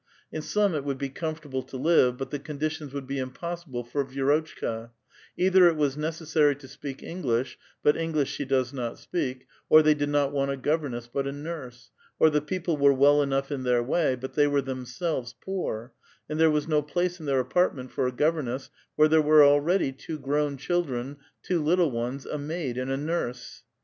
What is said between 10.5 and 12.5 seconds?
governess but a nurse; or the